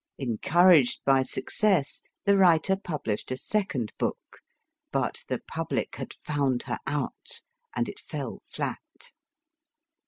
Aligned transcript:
En 0.17 0.39
couraged 0.39 0.99
by 1.05 1.21
success, 1.21 2.01
the 2.25 2.35
writer 2.35 2.75
published 2.75 3.29
a 3.29 3.37
second 3.37 3.93
book, 3.99 4.39
but 4.91 5.23
the 5.27 5.39
public 5.47 5.97
had 5.97 6.11
found 6.11 6.63
her 6.63 6.79
out, 6.87 7.43
and 7.75 7.87
it 7.87 7.99
fell 7.99 8.41
flat. 8.43 9.11